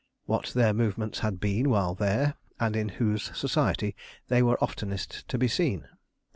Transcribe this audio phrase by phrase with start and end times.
[0.25, 3.95] What their movements had been while there, and in whose society
[4.29, 5.87] they were oftenest to be seen.